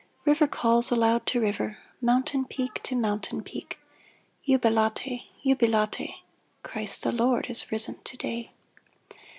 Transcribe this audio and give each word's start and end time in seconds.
River 0.25 0.47
calls 0.47 0.89
aloud 0.91 1.27
to 1.27 1.39
river, 1.39 1.77
Mountain 2.01 2.45
peak 2.45 2.81
to 2.81 2.95
mountain 2.95 3.43
peak— 3.43 3.77
Jubilate! 4.47 5.21
Jubilate! 5.45 6.15
Christ 6.63 7.03
the 7.03 7.11
Lord 7.11 7.45
is 7.51 7.71
risen 7.71 7.99
to 8.05 8.17
day 8.17 8.49